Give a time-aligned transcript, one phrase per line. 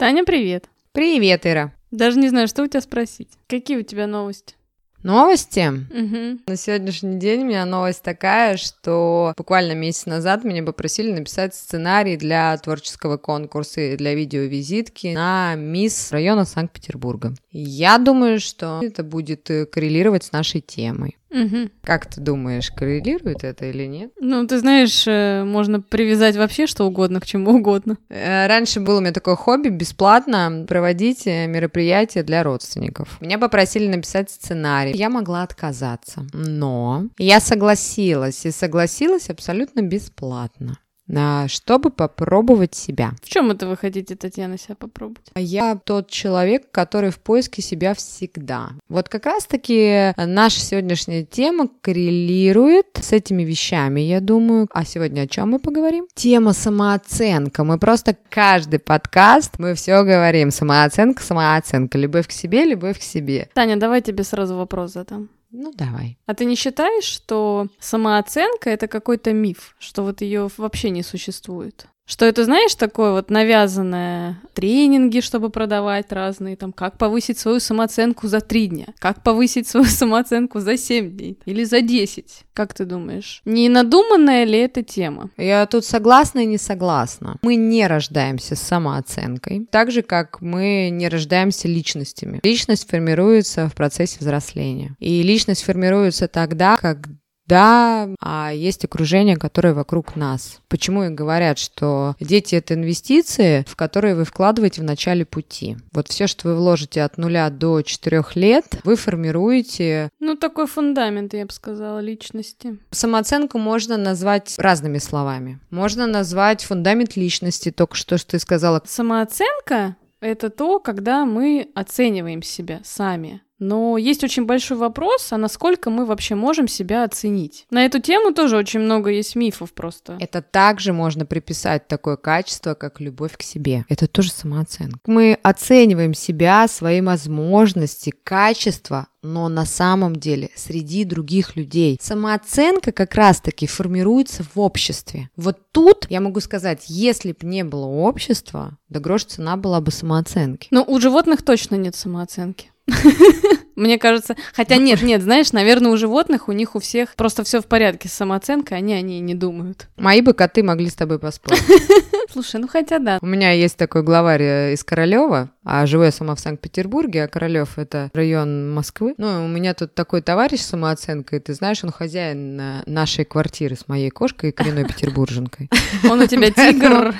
[0.00, 0.64] Таня, привет.
[0.92, 1.74] Привет, Ира.
[1.90, 3.28] Даже не знаю, что у тебя спросить.
[3.48, 4.54] Какие у тебя новости?
[5.02, 5.68] Новости.
[5.68, 6.40] Угу.
[6.46, 12.16] На сегодняшний день у меня новость такая, что буквально месяц назад меня попросили написать сценарий
[12.16, 17.34] для творческого конкурса и для видеовизитки на мисс района Санкт-Петербурга.
[17.52, 21.18] Я думаю, что это будет э, коррелировать с нашей темой.
[21.30, 21.70] Угу.
[21.84, 24.10] Как ты думаешь, коррелирует это или нет?
[24.20, 27.98] Ну, ты знаешь, э, можно привязать вообще что угодно к чему угодно.
[28.08, 33.20] Э, Раньше было у меня такое хобби бесплатно проводить э, мероприятия для родственников.
[33.20, 34.92] Меня попросили написать сценарий.
[34.96, 40.78] Я могла отказаться, но я согласилась и согласилась абсолютно бесплатно.
[41.16, 43.12] А, Чтобы попробовать себя.
[43.22, 45.30] В чем это вы хотите, Татьяна, себя попробовать?
[45.34, 48.70] Я тот человек, который в поиске себя всегда.
[48.88, 54.68] Вот как раз-таки наша сегодняшняя тема коррелирует с этими вещами, я думаю.
[54.72, 56.06] А сегодня о чем мы поговорим?
[56.14, 57.64] Тема самооценка.
[57.64, 60.50] Мы просто каждый подкаст, мы все говорим.
[60.50, 61.98] Самооценка, самооценка.
[61.98, 63.48] Любовь к себе, любовь к себе.
[63.54, 65.28] Таня, давай тебе сразу вопрос задам.
[65.50, 66.18] Ну, давай.
[66.26, 71.86] А ты не считаешь, что самооценка это какой-то миф, что вот ее вообще не существует?
[72.10, 78.26] Что это, знаешь, такое вот навязанное тренинги, чтобы продавать разные, там, как повысить свою самооценку
[78.26, 82.42] за три дня, как повысить свою самооценку за семь дней или за десять.
[82.52, 83.42] Как ты думаешь?
[83.44, 85.30] Не надуманная ли эта тема?
[85.36, 87.36] Я тут согласна и не согласна.
[87.42, 92.40] Мы не рождаемся с самооценкой, так же, как мы не рождаемся личностями.
[92.42, 94.96] Личность формируется в процессе взросления.
[94.98, 97.08] И личность формируется тогда, когда
[97.50, 100.60] да, а есть окружение, которое вокруг нас.
[100.68, 105.76] Почему и говорят, что дети это инвестиции, в которые вы вкладываете в начале пути.
[105.92, 110.10] Вот все, что вы вложите от нуля до четырех лет, вы формируете.
[110.20, 112.78] Ну, такой фундамент, я бы сказала, личности.
[112.92, 115.58] Самооценку можно назвать разными словами.
[115.70, 118.80] Можно назвать фундамент личности, только что, что ты сказала.
[118.86, 123.42] Самооценка— это то, когда мы оцениваем себя сами.
[123.60, 127.66] Но есть очень большой вопрос, а насколько мы вообще можем себя оценить.
[127.70, 130.16] На эту тему тоже очень много есть мифов просто.
[130.18, 133.84] Это также можно приписать такое качество, как любовь к себе.
[133.88, 134.98] Это тоже самооценка.
[135.06, 141.98] Мы оцениваем себя, свои возможности, качества, но на самом деле среди других людей.
[142.00, 145.28] Самооценка как раз-таки формируется в обществе.
[145.36, 149.90] Вот тут я могу сказать, если бы не было общества, да грош цена была бы
[149.90, 150.68] самооценки.
[150.70, 152.70] Но у животных точно нет самооценки.
[153.76, 157.62] Мне кажется, хотя нет, нет, знаешь, наверное, у животных, у них у всех просто все
[157.62, 159.88] в порядке с самооценкой, они о ней не думают.
[159.96, 161.62] Мои бы коты могли с тобой поспорить.
[162.30, 163.18] Слушай, ну хотя да.
[163.22, 167.28] У меня есть такой главарь э, из Королева, а живу я сама в Санкт-Петербурге, а
[167.28, 169.14] Королев это район Москвы.
[169.16, 173.76] Ну, у меня тут такой товарищ с самооценкой, ты знаешь, он хозяин э, нашей квартиры
[173.76, 175.70] с моей кошкой и коренной петербурженкой.
[176.10, 177.14] Он у тебя тигр.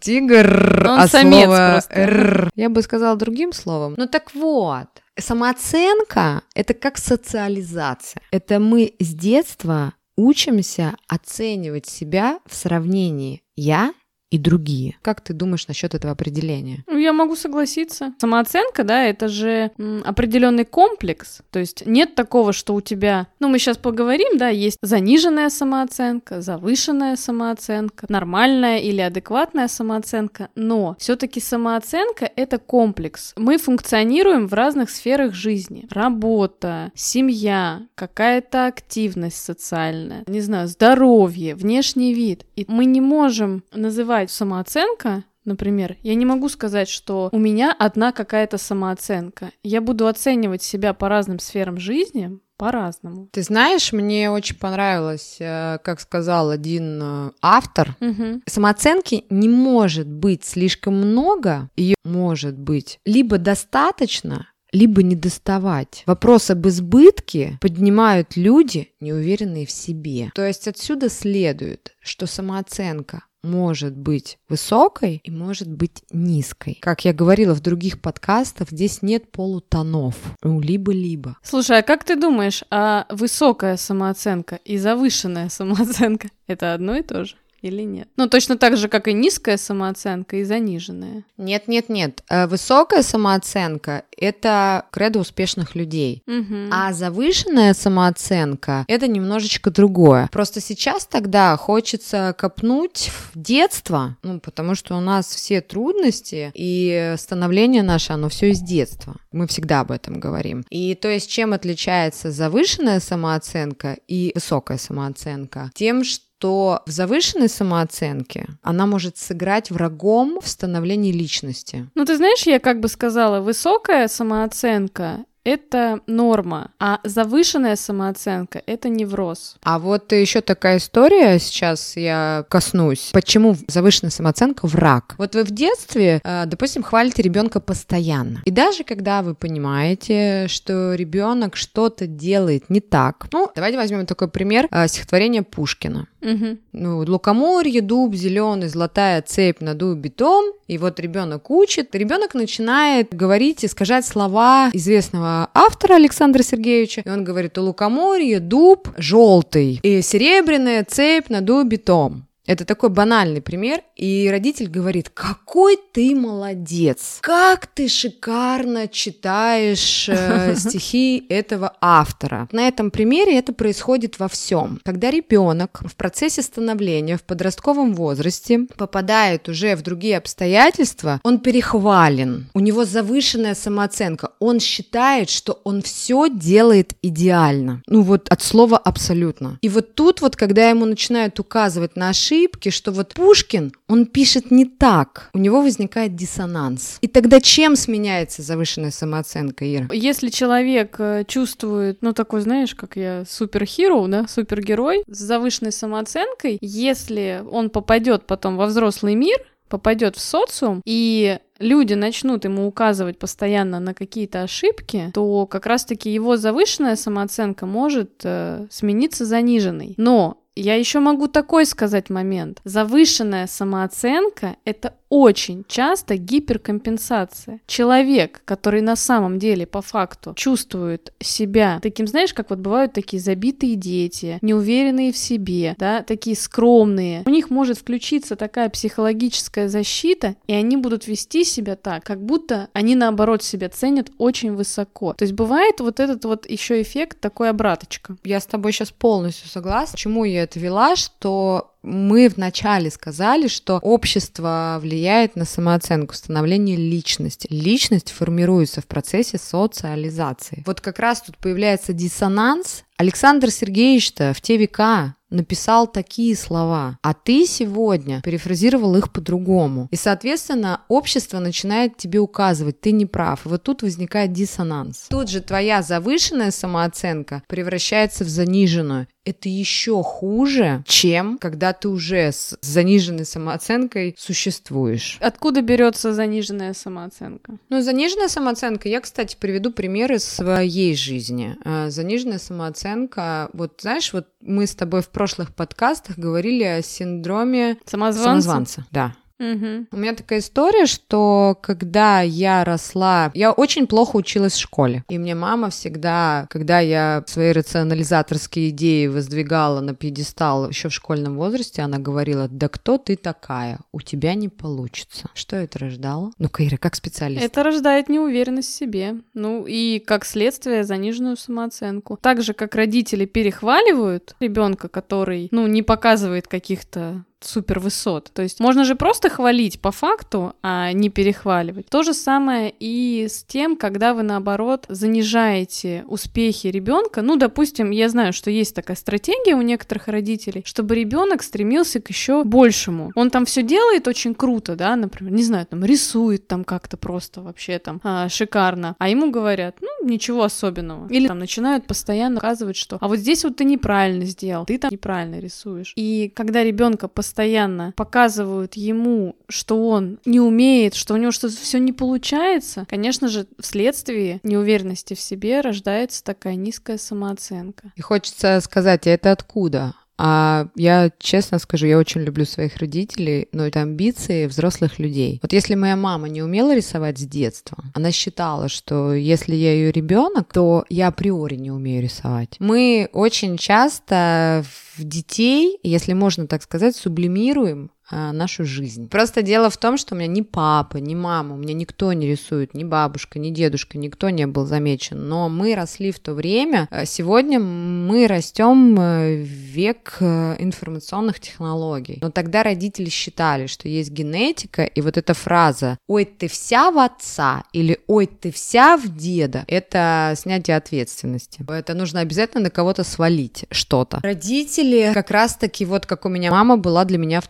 [0.00, 1.82] Тигр, а слово.
[1.90, 3.94] «р» я бы сказала другим словом.
[3.96, 8.22] Ну так вот, самооценка— это как социализация.
[8.30, 13.92] Это мы с детства учимся оценивать себя в сравнении «я»
[14.30, 14.96] и другие.
[15.02, 16.84] Как ты думаешь насчет этого определения?
[16.86, 18.14] Ну, я могу согласиться.
[18.18, 19.72] Самооценка, да, это же
[20.04, 21.40] определенный комплекс.
[21.50, 23.26] То есть нет такого, что у тебя...
[23.40, 30.48] Ну, мы сейчас поговорим, да, есть заниженная самооценка, завышенная самооценка, нормальная или адекватная самооценка.
[30.54, 33.32] Но все-таки самооценка— это комплекс.
[33.36, 35.86] Мы функционируем в разных сферах жизни.
[35.90, 42.44] Работа, семья, какая-то активность социальная, не знаю, здоровье, внешний вид.
[42.54, 48.12] И мы не можем называть самооценка, например, я не могу сказать, что у меня одна
[48.12, 49.52] какая-то самооценка.
[49.62, 53.28] Я буду оценивать себя по разным сферам жизни по-разному.
[53.32, 58.42] Ты знаешь, мне очень понравилось, э, как сказал один э, автор, Мгм.
[58.46, 66.02] самооценки не может быть слишком много, ее может быть либо достаточно, либо не доставать.
[66.06, 70.30] Вопрос об избытке поднимают люди, неуверенные в себе.
[70.34, 76.78] То есть отсюда следует, что самооценка может быть высокой и может быть низкой.
[76.80, 80.16] Как я говорила в других подкастах, здесь нет полутонов.
[80.42, 81.36] Ну, Либо-либо.
[81.42, 87.24] Слушай, а как ты думаешь, а высокая самооценка и завышенная самооценка это одно и то
[87.24, 87.36] же?
[87.62, 88.08] Или нет?
[88.16, 91.24] Ну, точно так же, как и низкая самооценка и заниженная.
[91.36, 92.22] Нет, нет, нет.
[92.28, 96.22] Э, Высокая самооценка– это кредо успешных людей.
[96.26, 96.70] Мгм.
[96.72, 100.28] А завышенная самооценка– это немножечко другое.
[100.32, 107.14] Просто сейчас тогда хочется копнуть в детство, ну, потому что у нас все трудности и
[107.18, 109.16] становление наше, оно все из детства.
[109.32, 110.64] Мы всегда об этом говорим.
[110.70, 115.70] И то есть чем отличается завышенная самооценка и высокая самооценка?
[115.74, 121.90] Тем, что то в завышенной самооценке она может сыграть врагом в становлении личности.
[121.94, 128.88] Ну, ты знаешь, я как бы сказала, высокая самооценка это норма, а завышенная самооценка— это
[128.88, 129.56] невроз.
[129.62, 133.10] А вот еще такая история, сейчас я коснусь.
[133.12, 135.14] Почему завышенная самооценка— враг?
[135.18, 138.42] Вот вы в детстве, э, допустим, хвалите ребенка постоянно.
[138.44, 144.28] И даже когда вы понимаете, что ребенок что-то делает не так, ну, давайте возьмем такой
[144.28, 146.06] пример э, стихотворения Пушкина.
[146.22, 146.58] Угу.
[146.72, 150.52] Ну, лукоморье, дуб зеленый, золотая цепь на дубе том.
[150.66, 157.02] И вот ребенок учит, ребенок начинает говорить, искажать слова известного автора Александра Сергеевича.
[157.04, 162.26] И он говорит, у лукоморье дуб желтый и серебряная цепь на дубе том.
[162.50, 170.56] Это такой банальный пример, и родитель говорит, какой ты молодец, как ты шикарно читаешь э,
[170.58, 172.48] стихи этого автора.
[172.50, 174.80] На этом примере это происходит во всем.
[174.84, 182.50] Когда ребенок в процессе становления в подростковом возрасте попадает уже в другие обстоятельства, он перехвален,
[182.52, 187.84] у него завышенная самооценка, он считает, что он все делает идеально.
[187.86, 189.56] Ну вот от слова абсолютно.
[189.60, 194.06] И вот тут вот, когда ему начинают указывать на ошибки, ошибки, что вот Пушкин, он
[194.06, 196.98] пишет не так, у него возникает диссонанс.
[197.00, 199.88] И тогда чем сменяется завышенная самооценка, Ира?
[199.92, 206.58] Если человек э, чувствует, ну такой, знаешь, как я, суперхиро, да, супергерой, с завышенной самооценкой,
[206.60, 209.38] если он попадет потом во взрослый мир,
[209.68, 216.10] попадет в социум, и люди начнут ему указывать постоянно на какие-то ошибки, то как раз-таки
[216.10, 219.94] его завышенная самооценка может э, смениться заниженной.
[219.96, 222.60] Но я еще могу такой сказать момент.
[222.64, 227.60] Завышенная самооценка— это очень часто гиперкомпенсация.
[227.66, 233.20] Человек, который на самом деле по факту чувствует себя таким, знаешь, как вот бывают такие
[233.20, 240.36] забитые дети, неуверенные в себе, да, такие скромные, у них может включиться такая психологическая защита,
[240.46, 245.12] и они будут вести себя так, как будто они наоборот себя ценят очень высоко.
[245.14, 248.16] То есть бывает вот этот вот еще эффект такой обраточка.
[248.22, 249.92] Я с тобой сейчас полностью согласна.
[249.92, 257.46] Почему я это вела, что мы вначале сказали, что общество влияет на самооценку, становление личности.
[257.50, 260.62] Личность формируется в процессе социализации.
[260.66, 262.84] Вот как раз тут появляется диссонанс.
[262.96, 269.88] Александр Сергеевич-то в те века написал такие слова, а ты сегодня перефразировал их по-другому.
[269.90, 273.46] И, соответственно, общество начинает тебе указывать, ты не прав.
[273.46, 275.06] И вот тут возникает диссонанс.
[275.08, 282.32] Тут же твоя завышенная самооценка превращается в заниженную это еще хуже, чем когда ты уже
[282.32, 285.18] с заниженной самооценкой существуешь.
[285.20, 287.54] Откуда берется заниженная самооценка?
[287.68, 291.56] Ну, заниженная самооценка, я, кстати, приведу примеры своей жизни.
[291.64, 297.78] Э, заниженная самооценка, вот знаешь, вот мы с тобой в прошлых подкастах говорили о синдроме
[297.84, 298.24] самозванца.
[298.24, 298.86] самозванца.
[298.90, 299.14] Да.
[299.40, 299.86] Угу.
[299.90, 305.02] У меня такая история, что когда я росла, я очень плохо училась в школе.
[305.08, 311.36] И мне мама всегда, когда я свои рационализаторские идеи воздвигала на пьедестал еще в школьном
[311.36, 313.80] возрасте, она говорила, да кто ты такая?
[313.92, 315.30] У тебя не получится.
[315.34, 316.32] Что это рождало?
[316.38, 317.42] Ну, Каира, как специалист.
[317.42, 319.16] Это рождает неуверенность в себе.
[319.32, 322.18] Ну, и как следствие заниженную самооценку.
[322.20, 328.30] Так же, как родители перехваливают ребенка, который, ну, не показывает каких-то супер высот.
[328.32, 331.86] То есть можно же просто хвалить по факту, а не перехваливать.
[331.88, 337.22] То же самое и с тем, когда вы наоборот занижаете успехи ребенка.
[337.22, 342.08] Ну, допустим, я знаю, что есть такая стратегия у некоторых родителей, чтобы ребенок стремился к
[342.10, 343.12] еще большему.
[343.14, 347.40] Он там все делает очень круто, да, например, не знаю, там рисует там как-то просто
[347.40, 351.08] вообще там а, шикарно, а ему говорят, ну ничего особенного.
[351.08, 354.90] Или там начинают постоянно указывать, что а вот здесь вот ты неправильно сделал, ты там
[354.90, 355.92] неправильно рисуешь.
[355.96, 361.54] И когда ребенка постоянно постоянно показывают ему, что он не умеет, что у него что-то
[361.56, 367.92] все не получается, конечно же, вследствие неуверенности в себе рождается такая низкая самооценка.
[367.94, 369.94] И хочется сказать, а это откуда?
[370.22, 375.38] А я честно скажу, я очень люблю своих родителей, но это амбиции взрослых людей.
[375.40, 379.90] Вот если моя мама не умела рисовать с детства, она считала, что если я ее
[379.90, 382.56] ребенок, то я априори не умею рисовать.
[382.58, 384.62] Мы очень часто
[384.96, 389.08] в детей, если можно так сказать, сублимируем нашу жизнь.
[389.08, 392.26] Просто дело в том, что у меня ни папа, ни мама, у меня никто не
[392.26, 395.28] рисует, ни бабушка, ни дедушка, никто не был замечен.
[395.28, 396.88] Но мы росли в то время.
[396.90, 402.18] А сегодня мы растем э, в век э, информационных технологий.
[402.20, 406.98] Но тогда родители считали, что есть генетика, и вот эта фраза «Ой, ты вся в
[406.98, 411.64] отца» или «Ой, ты вся в деда»— это снятие ответственности.
[411.68, 414.20] Это нужно обязательно на кого-то свалить что-то.
[414.22, 417.40] Родители как раз-таки, вот как у меня мама была для меня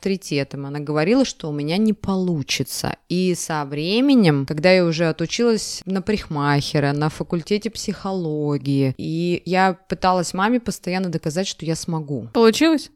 [0.50, 0.66] авторитетом.
[0.66, 2.96] Она говорила, что у меня не получится.
[3.08, 10.34] И со временем, когда я уже отучилась на парикмахера, на факультете психологии, и я пыталась
[10.34, 12.28] маме постоянно доказать, что я смогу.
[12.32, 12.90] Получилось?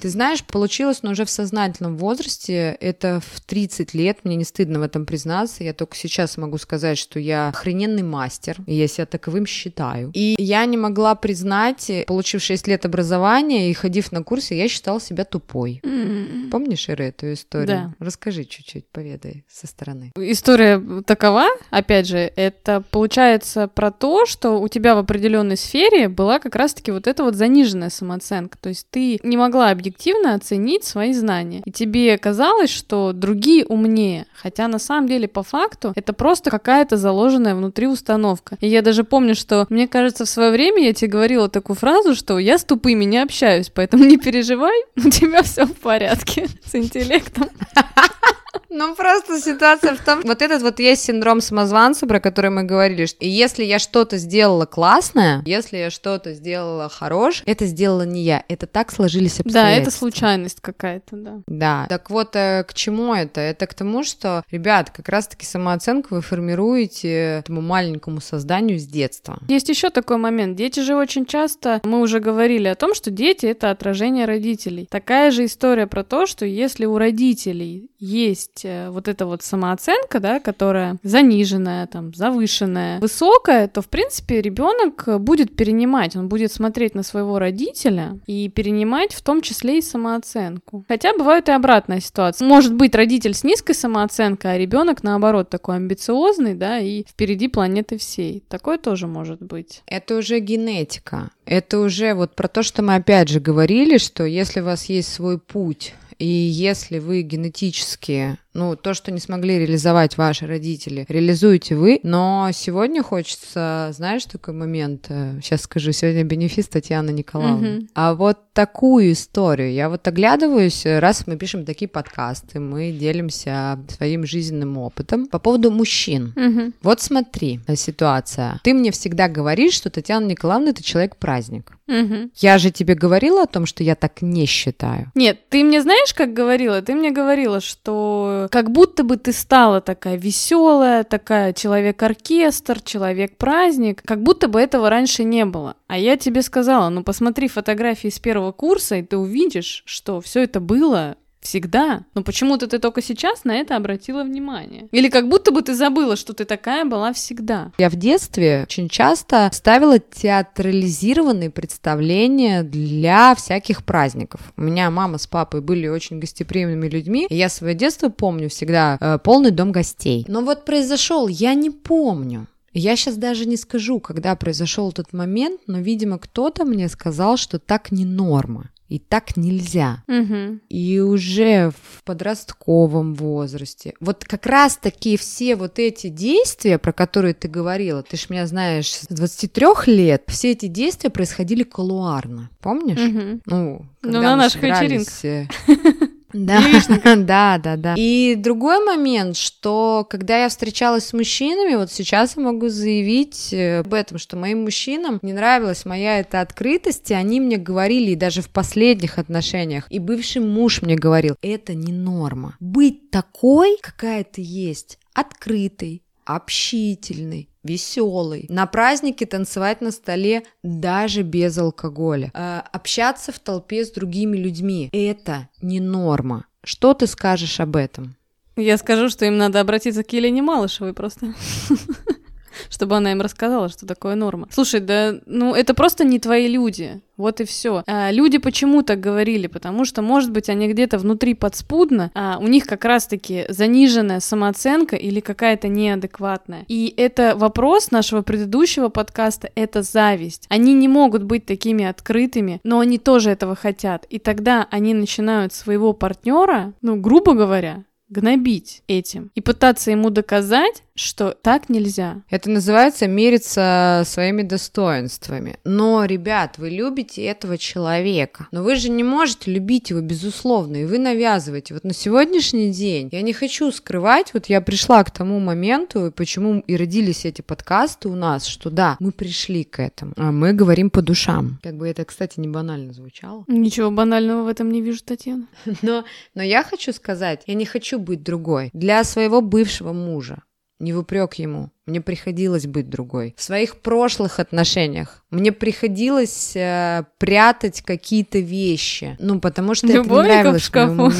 [0.00, 4.78] Ты знаешь, получилось, но уже в сознательном возрасте, это в 30 лет, мне не стыдно
[4.78, 9.06] в этом признаться, я только сейчас могу сказать, что я охрененный мастер, и я себя
[9.06, 10.10] таковым считаю.
[10.14, 15.00] И я не могла признать, получив 6 лет образования и ходив на курсы, я считала
[15.00, 15.80] себя тупой.
[15.82, 16.50] Mm-hmm.
[16.50, 17.66] Помнишь, Ира, эту историю?
[17.66, 17.94] Да.
[17.98, 20.12] Расскажи чуть-чуть, поведай со стороны.
[20.16, 26.38] История такова, опять же, это получается про то, что у тебя в определенной сфере была
[26.38, 28.58] как раз-таки вот эта вот заниженная самооценка.
[28.60, 31.62] То есть ты не могла объективно оценить свои знания.
[31.64, 34.26] И тебе казалось, что другие умнее.
[34.34, 38.56] Хотя на самом деле по факту это просто какая-то заложенная внутри установка.
[38.60, 42.14] И я даже помню, что мне кажется, в свое время я тебе говорила такую фразу,
[42.14, 46.74] что я с тупыми не общаюсь, поэтому не переживай, у тебя все в порядке с
[46.82, 47.48] интеллектом.
[48.68, 53.06] Ну, просто ситуация в том, вот этот вот есть синдром самозванца, про который мы говорили,
[53.06, 58.44] что если я что-то сделала классное, если я что-то сделала хорошее, это сделала не я,
[58.48, 59.62] это так сложились обстоятельства.
[59.62, 61.40] Да, это случайность какая-то, да.
[61.46, 63.40] Да, так вот, э, к чему это?
[63.40, 69.38] Это к тому, что, ребят, как раз-таки самооценку вы формируете этому маленькому созданию с детства.
[69.48, 70.56] Есть еще такой момент.
[70.56, 74.86] Дети же очень часто, мы уже говорили о том, что дети— это отражение родителей.
[74.90, 80.18] Такая же история про то, что если у родителей есть э, вот эта вот самооценка,
[80.18, 86.96] да, которая заниженная, там, завышенная, высокая, то, в принципе, ребенок будет перенимать, он будет смотреть
[86.96, 90.84] на своего родителя и перенимать в том числе и самооценку.
[90.88, 92.46] Хотя бывает и обратная ситуация.
[92.46, 97.98] Может быть родитель с низкой самооценкой, а ребенок, наоборот, такой амбициозный, да, и впереди планеты
[97.98, 98.42] всей.
[98.48, 99.82] Такое тоже может быть.
[99.86, 101.30] Это уже генетика.
[101.44, 105.12] Это уже вот про то, что мы опять же говорили, что если у вас есть
[105.12, 111.74] свой путь, и если вы генетически ну, то, что не смогли реализовать ваши родители, реализуете
[111.74, 112.00] вы.
[112.02, 115.06] Но сегодня хочется, знаешь, такой момент,
[115.42, 117.68] сейчас э, скажу, сегодня бенефис Татьяна Николаевна.
[117.68, 117.88] Mm-hmm.
[117.94, 124.26] А вот такую историю, я вот оглядываюсь, раз мы пишем такие подкасты, мы делимся своим
[124.26, 126.34] жизненным опытом по поводу мужчин.
[126.36, 126.74] Mm-hmm.
[126.82, 128.60] Вот смотри, э, ситуация.
[128.64, 131.72] Ты мне всегда говоришь, что Татьяна Николаевна это человек-праздник.
[131.88, 132.30] Угу.
[132.36, 135.10] Я же тебе говорила о том, что я так не считаю.
[135.14, 136.80] Нет, ты мне знаешь, как говорила?
[136.80, 144.22] Ты мне говорила, что как будто бы ты стала такая веселая, такая человек-оркестр, человек-праздник, как
[144.22, 145.76] будто бы этого раньше не было.
[145.86, 150.42] А я тебе сказала, ну посмотри фотографии с первого курса, и ты увидишь, что все
[150.42, 152.04] это было Всегда.
[152.14, 154.88] Но почему-то ты только сейчас на это обратила внимание.
[154.92, 157.72] Или как будто бы ты забыла, что ты такая была всегда.
[157.78, 164.40] Я в детстве очень часто ставила театрализированные представления для всяких праздников.
[164.56, 168.96] У меня мама с папой были очень гостеприимными людьми, и я свое детство помню всегда
[169.00, 170.24] э, полный дом гостей.
[170.28, 172.46] Но вот произошел, я не помню.
[172.74, 177.58] Я сейчас даже не скажу, когда произошел этот момент, но, видимо, кто-то мне сказал, что
[177.58, 178.70] так не норма.
[178.92, 180.04] И так нельзя.
[180.06, 180.58] Угу.
[180.68, 183.94] И уже в подростковом возрасте.
[184.00, 188.46] Вот как раз таки все вот эти действия, про которые ты говорила, ты ж меня
[188.46, 192.50] знаешь, с 23 лет, все эти действия происходили колуарно.
[192.60, 193.00] Помнишь?
[193.00, 193.40] Угу.
[193.46, 195.48] Ну, когда ну, на наших вечеринках.
[196.32, 196.62] Да,
[197.16, 197.94] да, да, да.
[197.96, 203.80] И другой момент, что когда я встречалась с мужчинами, вот сейчас я могу заявить э,
[203.80, 208.16] об этом, что моим мужчинам не нравилась моя эта открытость, и они мне говорили, и
[208.16, 212.56] даже в последних отношениях, и бывший муж мне говорил, это не норма.
[212.60, 216.02] Быть такой, какая ты есть, открытой,
[216.34, 223.90] общительный, веселый, на празднике танцевать на столе даже без алкоголя, э, общаться в толпе с
[223.90, 224.88] другими людьми.
[224.92, 226.46] Это не норма.
[226.64, 228.16] Что ты скажешь об этом?
[228.56, 231.34] Я скажу, что им надо обратиться к Елене Малышевой просто.
[232.68, 234.48] чтобы она им рассказала, что такое норма.
[234.50, 237.00] Слушай, да, ну это просто не твои люди.
[237.16, 237.84] Вот и все.
[237.86, 239.46] А, люди почему так говорили?
[239.46, 244.96] Потому что, может быть, они где-то внутри подспудно, а у них как раз-таки заниженная самооценка
[244.96, 246.64] или какая-то неадекватная.
[246.68, 250.46] И это вопрос нашего предыдущего подкаста, это зависть.
[250.48, 254.06] Они не могут быть такими открытыми, но они тоже этого хотят.
[254.08, 260.82] И тогда они начинают своего партнера, ну, грубо говоря, гнобить этим и пытаться ему доказать,
[260.94, 262.22] что так нельзя.
[262.30, 265.56] Это называется мериться своими достоинствами.
[265.64, 270.84] Но, ребят, вы любите этого человека, но вы же не можете любить его безусловно, и
[270.84, 271.74] вы навязываете.
[271.74, 276.10] Вот на сегодняшний день я не хочу скрывать, вот я пришла к тому моменту, и
[276.10, 280.52] почему и родились эти подкасты у нас, что да, мы пришли к этому, а мы
[280.52, 281.58] говорим по душам.
[281.62, 283.44] Как бы это, кстати, не банально звучало.
[283.48, 285.46] Ничего банального в этом не вижу, Татьяна.
[285.82, 288.70] Но, но я хочу сказать, я не хочу быть другой.
[288.72, 290.42] Для своего бывшего мужа
[290.78, 291.70] не в упрек ему.
[291.86, 293.34] Мне приходилось быть другой.
[293.36, 299.16] В своих прошлых отношениях мне приходилось э, прятать какие-то вещи.
[299.18, 301.12] Ну, потому что Любовника это не нравилось в шкафу.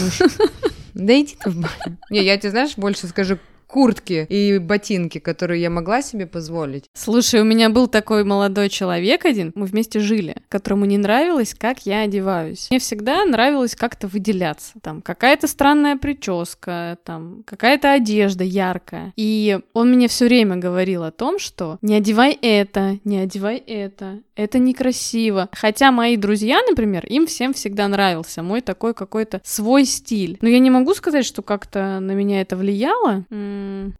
[0.95, 1.99] Да иди ты в баню.
[2.11, 3.39] Не, я тебе, знаешь, больше скажу,
[3.73, 6.91] куртки и ботинки, которые я могла себе позволить.
[6.93, 11.87] Слушай, у меня был такой молодой человек один, мы вместе жили, которому не нравилось, как
[11.87, 12.69] я одеваюсь.
[12.71, 14.75] Мне всегда нравилось как-то выделяться.
[14.83, 19.15] Там какая-то странная прическа, там какая-то одежда яркая.
[19.17, 24.21] И он мне все время говорил о том, что не одевай это, не одевай это,
[24.37, 25.49] это некрасиво.
[25.53, 30.37] Хотя мои друзья, например, им всем всегда нравился мой такой какой-то свой стиль.
[30.43, 33.25] Но я не могу сказать, что как-то на меня это влияло.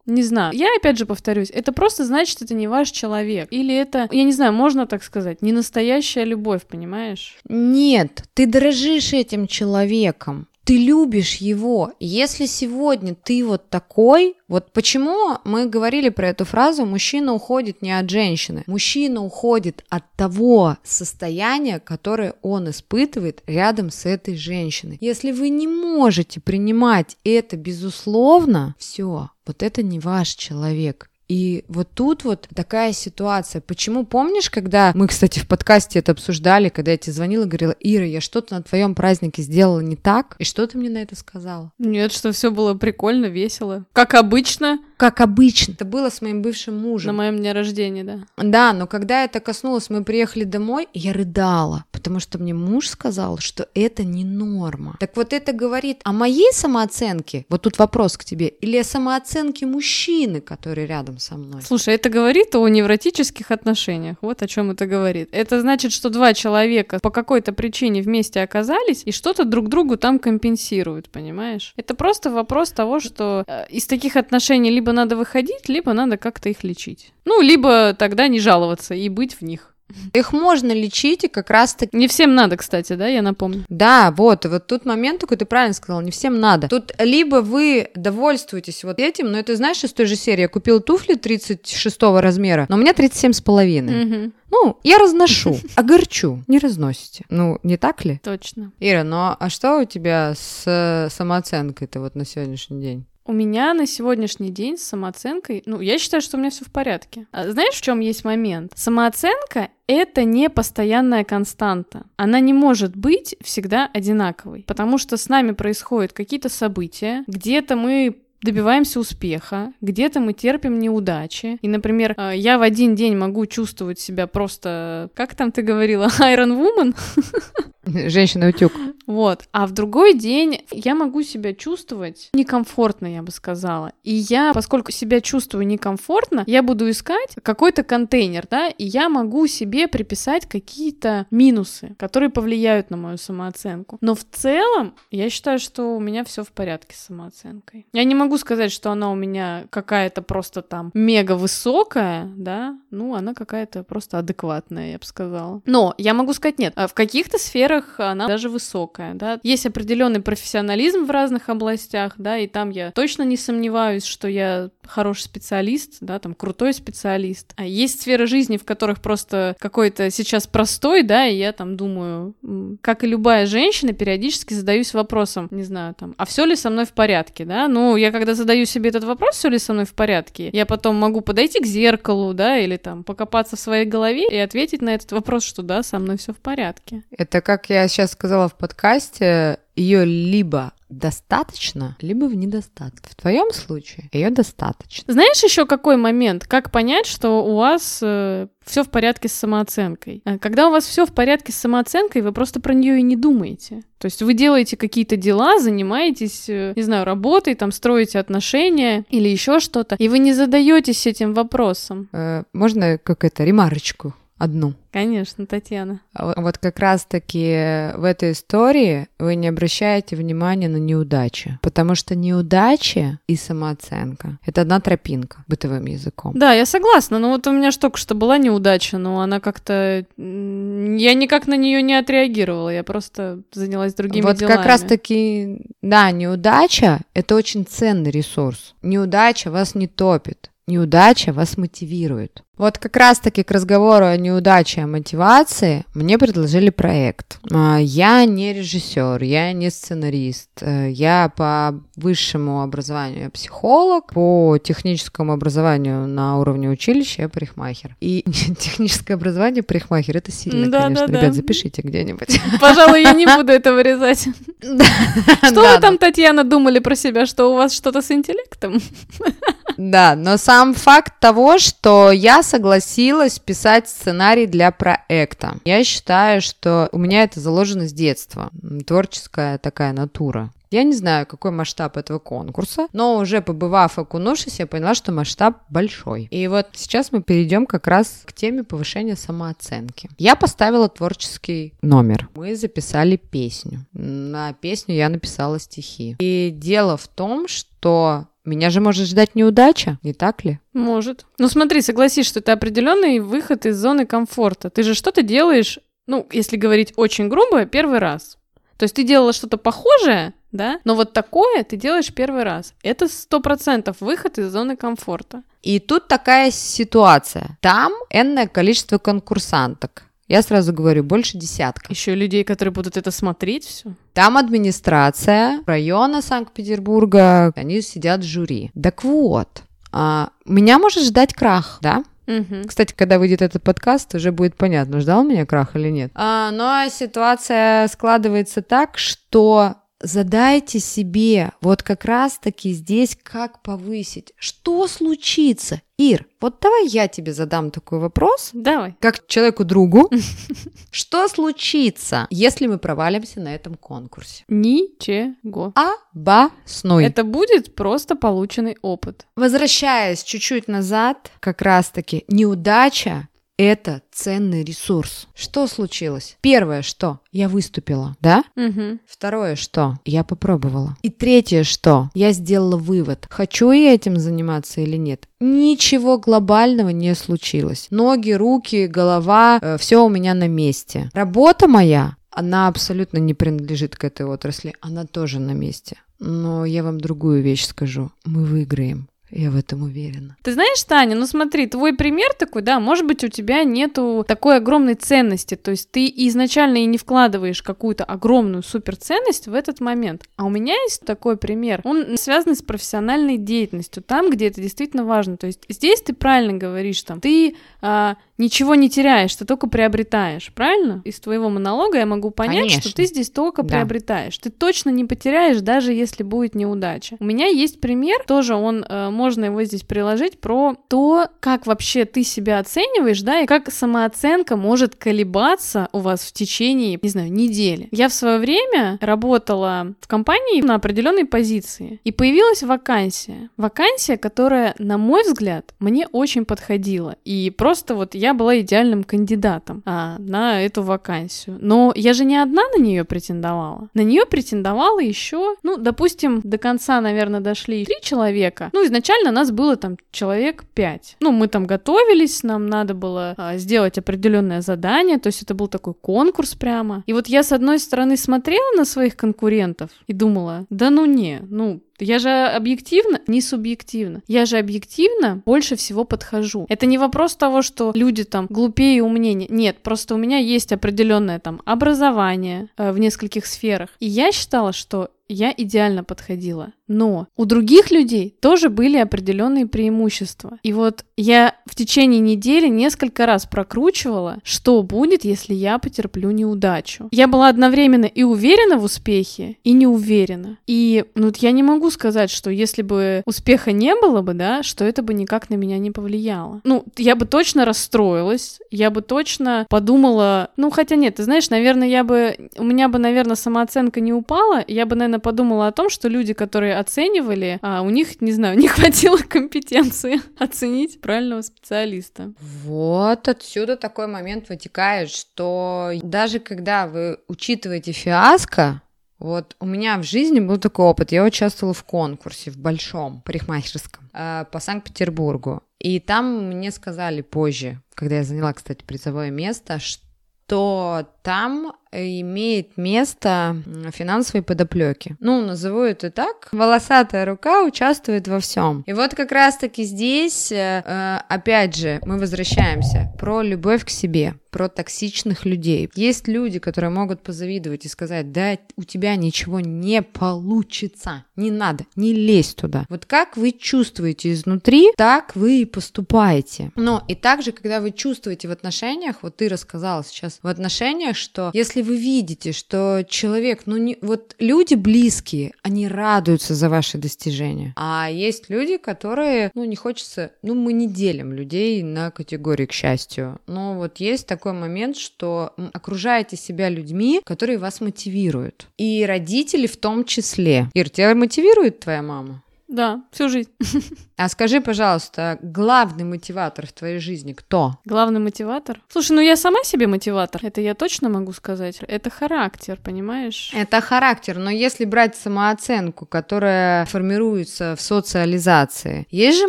[0.07, 0.55] Не знаю.
[0.55, 3.49] Я опять же повторюсь, это просто значит, это не ваш человек.
[3.51, 7.39] Или это, я не знаю, можно так сказать, не настоящая любовь, понимаешь?
[7.49, 10.47] Нет, ты дрожишь этим человеком.
[10.65, 11.93] Ты любишь его.
[11.99, 17.99] Если сегодня ты вот такой, вот почему мы говорили про эту фразу «мужчина уходит не
[17.99, 18.63] от женщины».
[18.67, 24.99] Мужчина уходит от того состояния, которое он испытывает рядом с этой женщиной.
[25.01, 31.09] Если вы не можете принимать это безусловно, все, вот это не ваш человек.
[31.33, 33.63] И вот тут вот такая ситуация.
[33.63, 37.75] Почему, помнишь, когда мы, кстати, в подкасте это обсуждали, когда я тебе звонила и говорила,
[37.81, 41.17] Ира, я что-то на твоем празднике сделала не так, и что ты мне на это
[41.17, 41.73] сказала?
[41.79, 43.87] Нет, что все было прикольно, весело.
[43.95, 45.73] Как обычно Как обычно.
[45.73, 47.17] Это было с моим бывшим на мужем.
[47.17, 48.21] моем дне рождения, да.
[48.37, 53.39] Да, но когда это коснулось, мы приехали домой, я рыдала, потому что мне муж сказал,
[53.39, 54.97] что это не норма.
[55.01, 59.67] Так вот это говорит о моей самооценке, вот тут вопрос к тебе, или о самооценке
[59.67, 61.63] мужчины, который рядом со мной.
[61.63, 64.19] Слушай, это говорит о невротических отношениях.
[64.21, 65.31] Вот о чем это говорит.
[65.33, 70.21] Это значит, что два человека по какой-то причине вместе оказались и что-то друг другу там
[70.21, 71.73] компенсируют, понимаешь?
[71.77, 76.49] Это просто вопрос того, что э, из таких отношений либо надо выходить, либо надо как-то
[76.49, 77.13] их лечить.
[77.25, 79.69] Ну, либо тогда не жаловаться и быть в них.
[80.15, 83.67] Их можно лечить, и как раз-таки Не всем надо, кстати, да, я напомню.
[83.69, 86.69] Да, вот, вот тут момент такой, ты правильно сказал, не всем надо.
[86.69, 90.81] Тут либо вы довольствуетесь вот этим, но это знаешь из той же серии, я купила
[90.81, 94.05] туфли 36 размера, но у меня 37 с половиной.
[94.07, 97.27] Мгм, Ну, я разношу, огорчу, не разносите.
[97.29, 98.19] Ну, не так ли?
[98.25, 98.73] точно.
[98.81, 103.05] Ира, ну а что у тебя с самооценкой-то вот на сегодняшний день?
[103.25, 106.73] У меня на сегодняшний день с самооценкой, ну, я считаю, что у меня все в
[106.73, 107.27] порядке.
[107.31, 108.73] А знаешь, в чем есть момент?
[108.75, 112.05] Самооценка это не постоянная константа.
[112.17, 118.17] Она не может быть всегда одинаковой, потому что с нами происходят какие-то события, где-то мы
[118.43, 121.59] добиваемся успеха, где-то мы терпим неудачи.
[121.63, 126.07] И, например, э, я в один день могу чувствовать себя просто, как там ты говорила,
[126.19, 126.97] Iron Woman,
[127.85, 128.73] Женщина-утюг.
[129.07, 129.45] вот.
[129.53, 133.93] А в другой день я могу себя чувствовать некомфортно, я бы сказала.
[134.05, 139.47] И я, поскольку себя чувствую некомфортно, я буду искать какой-то контейнер, да, и я могу
[139.47, 143.99] себе приписать какие-то минусы, которые повлияют на мою самооценку.
[144.01, 147.87] Но в целом, я считаю, что у меня все в порядке с самооценкой.
[147.93, 153.15] Я не могу сказать, что она у меня какая-то просто там мега высокая, да, ну,
[153.15, 155.63] она какая-то просто адекватная, я бы сказала.
[155.67, 156.73] Но я могу сказать нет.
[156.77, 159.41] А В каких-то сферах она даже высокая, да.
[159.43, 164.71] Есть определенный профессионализм в разных областях, да, и там я точно не сомневаюсь, что я
[164.87, 167.53] хороший специалист, да, там крутой специалист.
[167.57, 172.35] А есть сферы жизни, в которых просто какой-то сейчас простой, да, и я там думаю,
[172.81, 176.85] как и любая женщина, периодически задаюсь вопросом, не знаю, там, а все ли со мной
[176.85, 177.69] в порядке, да?
[177.69, 180.97] Ну, я когда задаю себе этот вопрос, все ли со мной в порядке, я потом
[180.97, 185.13] могу подойти к зеркалу, да, или там покопаться в своей голове и ответить на этот
[185.13, 187.03] вопрос, что да, со мной все в порядке.
[187.11, 193.09] Это, как я сейчас сказала в подкасте, ее либо достаточно, либо в недостатке.
[193.11, 195.11] В твоем случае ее достаточно.
[195.13, 196.47] Знаешь еще какой момент?
[196.47, 200.21] Как понять, что у вас э, все в порядке с самооценкой?
[200.25, 203.17] Э, Когда у вас все в порядке с самооценкой, вы просто про нее и не
[203.17, 203.83] думаете.
[203.99, 209.29] То есть вы делаете какие-то дела, занимаетесь, э, не знаю, работой, там строите отношения или
[209.29, 212.11] еще что-то, и вы не задаетесь этим вопросом.
[212.13, 214.75] Э, можно какую-то ремарочку одну?
[214.93, 216.01] Конечно, Татьяна.
[216.13, 221.95] А вот- Вот как раз-таки в этой истории вы не обращаете внимания на неудачи, потому
[221.95, 226.33] что неудачи и самооценка— это одна тропинка бытовым языком.
[226.37, 230.05] Да, я согласна, но вот у меня ж только что была неудача, но она как-то...
[230.19, 234.57] Я никак на нее не отреагировала, я просто занялась другими вот делами.
[234.57, 238.75] как раз-таки, да, неудача— это очень ценный ресурс.
[238.83, 240.51] Неудача вас не топит.
[240.69, 242.45] Неудача вас мотивирует.
[242.57, 247.39] Вот как раз-таки к разговору о неудаче, о мотивации мне предложили проект.
[247.51, 255.33] А, Я не режиссер, я не сценарист, э, я по высшему образованию психолог, по техническому
[255.33, 257.97] образованию на уровне училища я парикмахер.
[258.01, 258.23] И
[258.61, 261.07] техническое образование парикмахер это сильно, Да, конечно.
[261.09, 261.21] да, да.
[261.23, 262.41] Ребят, запишите где-нибудь.
[262.61, 264.29] Пожалуй, я не буду это вырезать.
[264.61, 268.81] Что вы там, Татьяна, думали про себя, что у вас что-то с интеллектом?
[269.91, 275.57] Да, но сам факт того, что я согласилась писать сценарий для проекта.
[275.65, 278.51] Я считаю, что у меня это заложено с детства.
[278.87, 280.53] Творческая такая натура.
[280.71, 285.59] Я не знаю, какой масштаб этого конкурса, но уже побывав, окунувшись, я поняла, что масштаб
[285.69, 286.29] большой.
[286.31, 290.09] И вот сейчас мы перейдем как раз к теме повышения самооценки.
[290.17, 292.31] Я поставила творческий номер.
[292.35, 293.85] Мы записали песню.
[293.93, 296.17] На песню я написала стихи.
[296.19, 300.59] И дело в том, что меня же может ждать неудача, не так ли?
[300.73, 301.27] Может.
[301.39, 304.69] Ну смотри, согласись, что это определенный выход из зоны комфорта.
[304.69, 308.39] Ты же что-то делаешь, ну, если говорить очень грубо, первый раз.
[308.77, 312.75] То есть ты делала что-то похожее, да, но вот такое ты делаешь первый раз.
[312.83, 315.45] Это сто процентов выход из зоны комфорта.
[315.63, 317.59] И тут такая ситуация.
[317.61, 320.05] Там энное количество конкурсанток.
[320.33, 321.93] Я сразу говорю, больше десятка.
[321.93, 323.91] Еще людей, которые будут это смотреть, все.
[324.15, 328.71] Там администрация района Санкт-Петербурга, они сидят в жюри.
[328.83, 332.03] Так вот, а, меня может ждать крах, да?
[332.27, 332.67] Угу.
[332.67, 336.11] Кстати, когда выйдет этот подкаст, уже будет понятно, ждал меня крах или нет.
[336.15, 344.33] А, но ситуация складывается так, что задайте себе вот как раз-таки здесь, как повысить.
[344.37, 345.81] Что случится?
[345.99, 348.51] Ир, вот давай я тебе задам такой вопрос.
[348.53, 348.97] Давай.
[348.99, 350.11] Как человеку-другу.
[350.91, 354.45] Что случится, если мы провалимся на этом конкурсе?
[354.49, 355.73] Ничего.
[355.75, 357.05] Обоснуй.
[357.05, 359.27] Это будет просто полученный опыт.
[359.37, 363.29] Возвращаясь чуть-чуть назад, как раз-таки неудача
[363.65, 365.27] это ценный ресурс.
[365.35, 366.37] Что случилось?
[366.41, 368.45] Первое, что я выступила, да?
[368.57, 368.99] Угу.
[369.07, 370.97] Второе, что я попробовала.
[371.03, 375.29] И третье, что я сделала вывод, хочу я этим заниматься или нет.
[375.41, 377.89] Ничего глобального не случилось.
[377.91, 381.11] Ноги, руки, голова, все у меня на месте.
[381.15, 385.97] Работа моя, она абсолютно не принадлежит к этой отрасли, она тоже на месте.
[386.19, 388.13] Но я вам другую вещь скажу.
[388.25, 389.09] Мы выиграем.
[389.33, 390.37] Я в этом уверена.
[390.43, 394.59] Ты знаешь, Таня, ну смотри, твой пример такой, да, может быть, у тебя нету такой
[394.59, 400.25] огромной ценности, то есть ты изначально и не вкладываешь какую-то огромную суперценность в этот момент.
[400.37, 405.07] А у меня есть такой пример, он связан с профессиональной деятельностью, там, где это действительно
[405.07, 405.39] важно.
[405.39, 410.53] То есть здесь ты правильно говоришь, там, ты а, ничего не теряешь, ты только приобретаешь,
[410.55, 411.01] правильно?
[411.05, 412.81] Из твоего монолога я могу понять, Конечно.
[412.83, 413.69] что ты здесь только Да.
[413.77, 414.37] приобретаешь.
[414.39, 417.17] Ты точно не потеряешь, даже если будет неудача.
[417.21, 422.05] У меня есть пример, тоже он, э, можно его здесь приложить, про то, как вообще
[422.05, 427.33] ты себя оцениваешь, да, и как самооценка может колебаться у вас в течение, не знаю,
[427.33, 427.89] недели.
[427.93, 433.51] Я в свое время работала в компании на определенной позиции, и появилась вакансия.
[433.57, 437.17] Вакансия, которая, на мой взгляд, мне очень подходила.
[437.25, 441.59] И просто вот я была идеальным кандидатом а, на эту вакансию.
[441.61, 443.89] Но я же не одна на нее претендовала.
[443.95, 448.71] На нее претендовала еще, ну, допустим, до конца, наверное, дошли три человека.
[448.73, 451.17] Ну, изначально нас было там человек пять.
[451.21, 455.69] Ну, мы там готовились, нам надо было а, сделать определенное задание, то есть это был
[455.69, 457.03] такой конкурс прямо.
[457.07, 461.41] И вот я, с одной стороны, смотрела на своих конкурентов и думала, да ну не,
[461.49, 464.23] ну, я же объективно, не субъективно.
[464.27, 466.67] Я же объективно больше всего подхожу.
[466.69, 469.47] Это не вопрос того, что люди там глупее и умнее.
[469.49, 473.91] Нет, просто у меня есть определенное там образование э, в нескольких сферах.
[474.01, 476.73] И я считала, что я идеально подходила.
[476.93, 480.59] Но у других людей тоже были определенные преимущества.
[480.63, 487.09] И вот я в течение недели несколько раз прокручивала, что будет, если я потерплю неудачу.
[487.11, 490.59] Я была одновременно и уверена в успехе, и не уверена.
[490.67, 494.63] И ну, вот я не могу сказать, что если бы успеха не было бы, да,
[494.63, 496.61] что это бы никак на меня не повлияло.
[496.65, 501.89] Ну, я бы точно расстроилась, я бы точно подумала, ну, хотя нет, ты знаешь, наверное,
[501.89, 505.89] я бы, у меня бы, наверное, самооценка не упала, я бы, наверное, подумала о том,
[505.89, 512.33] что люди, которые оценивали, а у них, не знаю, не хватило компетенции оценить правильного специалиста.
[512.65, 518.83] Вот отсюда такой момент вытекает, что даже когда вы учитываете фиаско,
[519.23, 521.13] вот у меня в жизни был такой опыт.
[521.13, 525.63] Я участвовала в конкурсе, в большом, парикмахерском, э, по Санкт-Петербургу.
[525.79, 533.57] И там мне сказали позже, когда я заняла, кстати, призовое место, что там имеет место
[533.93, 535.17] финансовой подоплеки.
[535.21, 536.49] Ну, назову это так.
[536.53, 538.83] Волосатая рука участвует во всем.
[538.87, 544.35] И вот как раз-таки здесь, э, э, опять же, мы возвращаемся про любовь к себе,
[544.51, 545.89] про токсичных людей.
[545.95, 551.85] Есть люди, которые могут позавидовать и сказать, да, у тебя ничего не получится, не надо,
[551.97, 552.85] не лезь туда.
[552.89, 556.71] Вот как вы чувствуете изнутри, так вы и поступаете.
[556.77, 561.51] Но и также, когда вы чувствуете в отношениях, вот ты рассказала сейчас, в отношениях, что
[561.55, 567.73] если вы видите, что человек, ну не, вот люди близкие, они радуются за ваши достижения,
[567.77, 572.73] а есть люди, которые, ну не хочется, ну мы не делим людей на категории, к
[572.73, 579.67] счастью, но вот есть такой момент, что окружаете себя людьми, которые вас мотивируют, и родители
[579.67, 580.69] в том числе.
[580.75, 582.43] Ир, тебя мотивирует твоя мама?
[582.73, 583.51] Да, всю жизнь.
[584.17, 587.73] А скажи, пожалуйста, главный мотиватор в твоей жизни кто?
[587.85, 588.81] Главный мотиватор?
[588.89, 590.41] Слушай, ну я сама себе мотиватор.
[590.45, 591.81] Это я точно могу сказать.
[591.89, 593.51] Это характер, понимаешь?
[593.53, 599.49] Это характер, но если брать самооценку, которая формируется в социализации, есть же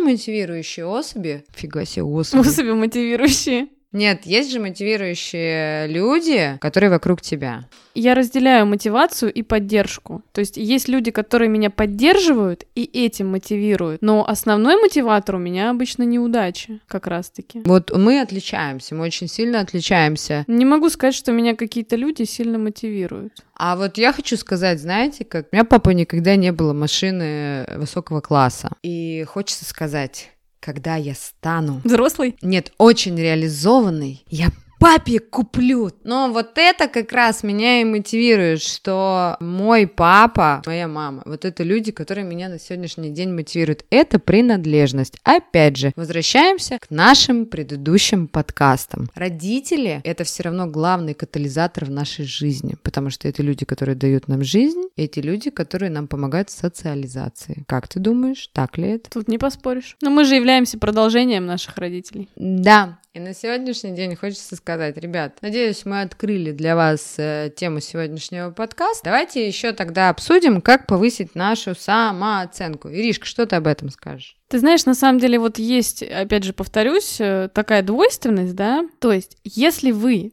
[0.00, 1.44] мотивирующие особи?
[1.54, 2.40] Фига себе, особи.
[2.40, 3.68] Особи мотивирующие.
[3.94, 7.64] Нет, есть же мотивирующие люди, которые вокруг тебя.
[7.94, 10.22] Я разделяю мотивацию и поддержку.
[10.32, 14.02] То есть есть люди, которые меня поддерживают и этим мотивируют.
[14.02, 17.62] Но основной мотиватор у меня обычно неудача, как раз-таки.
[17.64, 20.44] Вот мы отличаемся, мы очень сильно отличаемся.
[20.48, 23.44] Не могу сказать, что меня какие-то люди сильно мотивируют.
[23.54, 28.20] А вот я хочу сказать, знаете, как у меня папа никогда не было машины высокого
[28.20, 28.70] класса.
[28.82, 30.30] И хочется сказать,
[30.64, 31.82] когда я стану...
[31.84, 32.36] Взрослый?
[32.40, 34.48] Нет, очень реализованный, я
[34.84, 35.90] папе куплю.
[36.04, 41.62] Но вот это как раз меня и мотивирует, что мой папа, моя мама, вот это
[41.62, 43.86] люди, которые меня на сегодняшний день мотивируют.
[43.88, 45.16] Это принадлежность.
[45.22, 49.08] Опять же, возвращаемся к нашим предыдущим подкастам.
[49.14, 54.28] Родители— это все равно главный катализатор в нашей жизни, потому что это люди, которые дают
[54.28, 57.64] нам жизнь, эти люди, которые нам помогают в социализации.
[57.66, 59.08] Как ты думаешь, так ли это?
[59.08, 59.96] Тут не поспоришь.
[60.02, 62.28] Но мы же являемся продолжением наших родителей.
[62.36, 67.80] Да, и на сегодняшний день хочется сказать, ребят, надеюсь, мы открыли для вас э, тему
[67.80, 69.04] сегодняшнего подкаста.
[69.04, 72.88] Давайте еще тогда обсудим, как повысить нашу самооценку.
[72.88, 74.36] Иришка, что ты об этом скажешь?
[74.48, 78.86] Ты знаешь, на самом деле вот есть, опять же повторюсь, э, такая двойственность, да?
[79.00, 80.32] То есть, если вы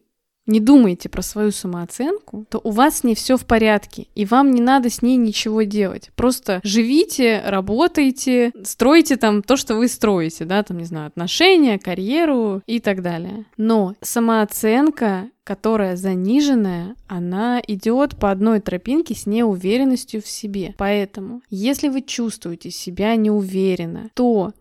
[0.51, 4.51] не думаете про свою самооценку, то у вас с ней все в порядке, и вам
[4.51, 6.11] не надо с ней ничего делать.
[6.15, 12.61] Просто живите, работайте, стройте там то, что вы строите, да, там, не знаю, отношения, карьеру
[12.67, 13.45] и так далее.
[13.57, 20.75] Но самооценка которая заниженная, она идет по одной тропинке с неуверенностью в себе.
[20.77, 24.53] Поэтому, если вы чувствуете себя неуверенно, то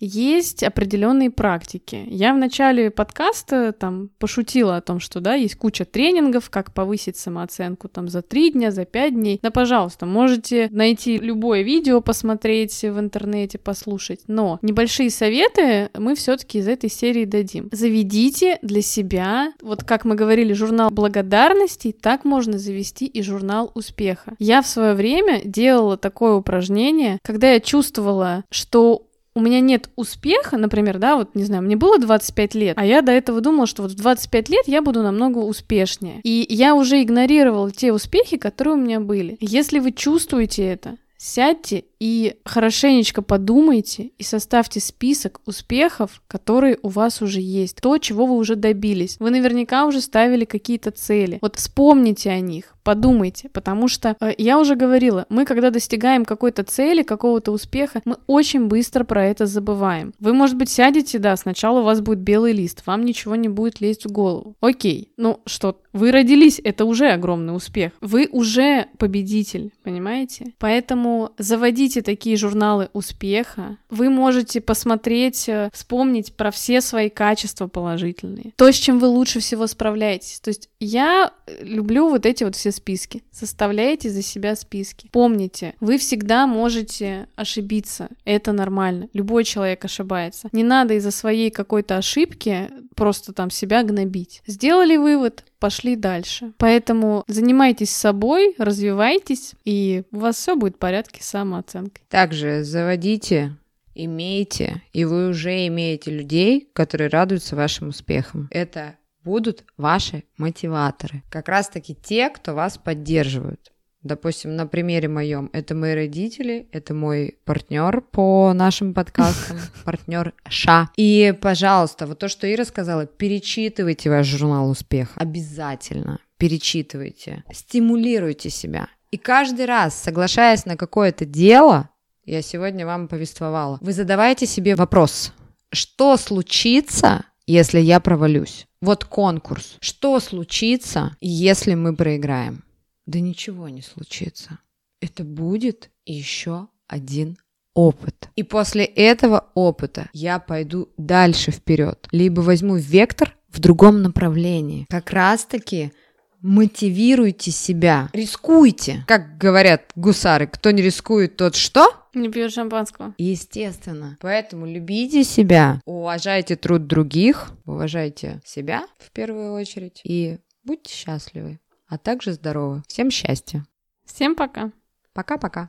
[0.00, 2.04] есть определенные практики.
[2.06, 7.16] Я в начале подкаста там пошутила о том, что да, есть куча тренингов, как повысить
[7.16, 9.38] самооценку там за три дня, за пять дней.
[9.42, 14.20] Да, пожалуйста, можете найти любое видео, посмотреть в интернете, послушать.
[14.26, 17.68] Но небольшие советы мы все-таки из этой серии дадим.
[17.72, 24.34] Заведите для себя, вот как мы говорили, журнал благодарностей, так можно завести и журнал успеха.
[24.38, 29.07] Я в свое время делала такое упражнение, когда я чувствовала, что
[29.38, 33.02] у меня нет успеха, например, да, вот, не знаю, мне было 25 лет, а я
[33.02, 36.20] до этого думала, что вот в 25 лет я буду намного успешнее.
[36.24, 39.36] И я уже игнорировала те успехи, которые у меня были.
[39.40, 47.22] Если вы чувствуете это, сядьте и хорошенечко подумайте и составьте список успехов, которые у вас
[47.22, 49.16] уже есть, то, чего вы уже добились.
[49.18, 51.38] Вы наверняка уже ставили какие-то цели.
[51.40, 56.62] Вот вспомните о них, подумайте, потому что э, я уже говорила, мы когда достигаем какой-то
[56.62, 60.14] цели, какого-то успеха, мы очень быстро про это забываем.
[60.20, 63.80] Вы, может быть, сядете, да, сначала у вас будет белый лист, вам ничего не будет
[63.80, 64.54] лезть в голову.
[64.60, 67.92] Окей, ну что, вы родились, это уже огромный успех.
[68.00, 70.54] Вы уже победитель, понимаете?
[70.58, 73.78] Поэтому заводите Заводите такие журналы успеха.
[73.88, 78.52] Вы можете посмотреть, э, вспомнить про все свои качества положительные.
[78.56, 80.38] То, с чем вы лучше всего справляетесь.
[80.40, 83.22] То есть я люблю вот эти вот все списки.
[83.30, 85.08] Составляйте за себя списки.
[85.12, 88.08] Помните, вы всегда можете ошибиться.
[88.24, 89.08] Это нормально.
[89.12, 90.48] Любой человек ошибается.
[90.52, 94.42] Не надо из-за своей какой-то ошибки просто там себя гнобить.
[94.46, 96.52] Сделали вывод, пошли дальше.
[96.58, 102.02] Поэтому занимайтесь собой, развивайтесь, и у вас все будет в порядке с самооценкой.
[102.08, 103.56] Также заводите
[103.98, 108.48] имейте, и вы уже имеете людей, которые радуются вашим успехам.
[108.52, 111.22] Это будут ваши мотиваторы.
[111.30, 113.72] Как раз-таки те, кто вас поддерживают.
[114.02, 120.90] Допустим, на примере моем, это мои родители, это мой партнер по нашим подкастам, партнер Ша.
[120.96, 125.12] И, пожалуйста, вот то, что Ира сказала, перечитывайте ваш журнал успеха.
[125.16, 128.88] Обязательно перечитывайте, стимулируйте себя.
[129.10, 131.90] И каждый раз, соглашаясь на какое-то дело,
[132.24, 135.32] я сегодня вам повествовала, вы задавайте себе вопрос,
[135.72, 138.66] что случится, если я провалюсь?
[138.80, 139.76] Вот конкурс.
[139.80, 142.64] Что случится, если мы проиграем?
[143.06, 144.58] Да ничего не случится.
[145.00, 147.38] Это будет еще один
[147.74, 148.28] опыт.
[148.36, 152.06] И после этого опыта я пойду дальше вперед.
[152.12, 154.86] Либо возьму вектор в другом направлении.
[154.90, 155.92] Как раз-таки
[156.40, 159.04] мотивируйте себя, рискуйте.
[159.06, 161.88] Как говорят гусары, кто не рискует, тот что?
[162.14, 163.14] Не пьет шампанского.
[163.18, 164.16] Естественно.
[164.20, 171.98] Поэтому любите себя, уважайте труд других, уважайте себя в первую очередь и будьте счастливы, а
[171.98, 172.82] также здоровы.
[172.86, 173.66] Всем счастья.
[174.04, 174.70] Всем пока.
[175.12, 175.66] Пока-пока.